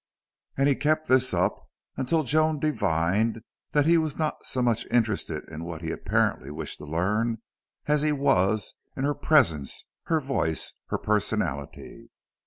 [0.57, 1.55] And he kept this up
[1.95, 6.79] until Joan divined that he was not so much interested in what he apparently wished
[6.79, 7.37] to learn
[7.85, 12.09] as he was in her presence, her voice, her personality.